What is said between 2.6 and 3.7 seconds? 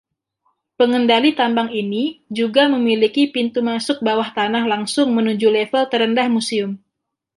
memiliki pintu